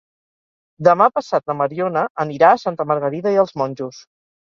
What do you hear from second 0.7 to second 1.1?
Demà